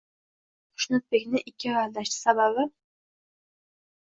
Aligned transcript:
Xushnudbekni 0.77 1.43
ikki 1.51 1.69
oy 1.73 1.77
aldashdi, 1.83 2.17
sababi... 2.23 2.67